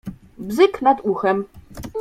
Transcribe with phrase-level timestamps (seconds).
[0.47, 1.39] Bzyk nad uchem.